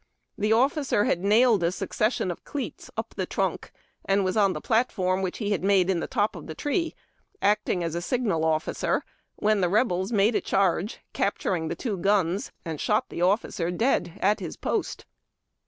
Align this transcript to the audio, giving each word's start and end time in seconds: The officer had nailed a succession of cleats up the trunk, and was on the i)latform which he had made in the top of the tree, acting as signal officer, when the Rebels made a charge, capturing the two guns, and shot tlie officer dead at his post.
The 0.35 0.51
officer 0.51 1.03
had 1.05 1.23
nailed 1.23 1.61
a 1.61 1.71
succession 1.71 2.31
of 2.31 2.43
cleats 2.43 2.89
up 2.97 3.13
the 3.15 3.27
trunk, 3.27 3.71
and 4.03 4.25
was 4.25 4.35
on 4.35 4.53
the 4.53 4.61
i)latform 4.61 5.21
which 5.21 5.37
he 5.37 5.51
had 5.51 5.63
made 5.63 5.91
in 5.91 5.99
the 5.99 6.07
top 6.07 6.35
of 6.35 6.47
the 6.47 6.55
tree, 6.55 6.95
acting 7.39 7.83
as 7.83 8.03
signal 8.03 8.43
officer, 8.43 9.05
when 9.35 9.61
the 9.61 9.69
Rebels 9.69 10.11
made 10.11 10.33
a 10.33 10.41
charge, 10.41 11.01
capturing 11.13 11.67
the 11.67 11.75
two 11.75 11.97
guns, 11.99 12.51
and 12.65 12.81
shot 12.81 13.09
tlie 13.11 13.23
officer 13.23 13.69
dead 13.69 14.17
at 14.23 14.39
his 14.39 14.57
post. 14.57 15.05